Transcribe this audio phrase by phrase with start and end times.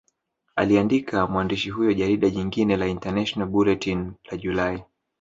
[0.55, 4.83] Aliandika mwandishi huyo Jarida jingine la International Bulletin la Julai